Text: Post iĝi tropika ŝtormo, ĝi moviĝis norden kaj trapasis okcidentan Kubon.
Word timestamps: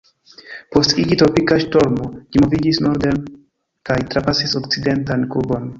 Post 0.75 0.95
iĝi 1.03 1.17
tropika 1.23 1.59
ŝtormo, 1.65 2.09
ĝi 2.33 2.43
moviĝis 2.45 2.83
norden 2.89 3.23
kaj 3.91 4.03
trapasis 4.15 4.61
okcidentan 4.65 5.33
Kubon. 5.37 5.69